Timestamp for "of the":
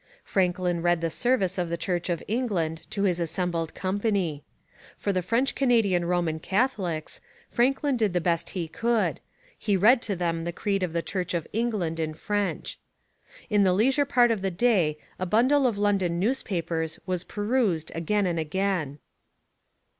1.59-1.77, 10.81-11.03, 14.31-14.49